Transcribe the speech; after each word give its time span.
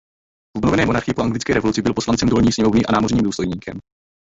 V 0.53 0.57
obnovené 0.57 0.85
monarchii 0.89 1.13
po 1.13 1.21
anglické 1.21 1.53
revoluci 1.53 1.81
byl 1.81 1.93
poslancem 1.93 2.29
dolní 2.29 2.51
sněmovny 2.51 2.85
a 2.85 2.91
námořním 2.91 3.23
důstojníkem. 3.23 3.77